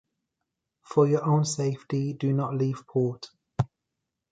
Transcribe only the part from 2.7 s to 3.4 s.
port.